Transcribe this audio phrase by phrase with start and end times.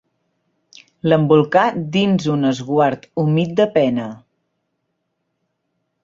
[1.09, 1.65] L'embolcà
[1.97, 4.07] dins un esguard humit de pena!